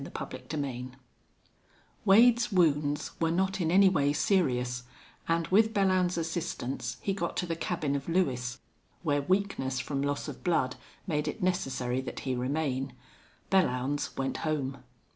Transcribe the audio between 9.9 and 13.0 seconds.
loss of blood made it necessary that he remain.